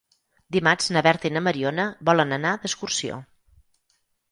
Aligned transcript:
Dimarts 0.55 0.89
na 0.95 1.03
Berta 1.07 1.29
i 1.31 1.35
na 1.35 1.43
Mariona 1.49 1.85
volen 2.11 2.35
anar 2.39 2.55
d'excursió. 2.65 3.21